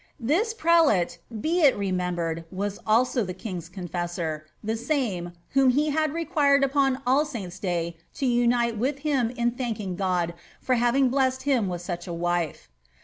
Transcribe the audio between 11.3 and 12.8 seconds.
him with snch a ^ife.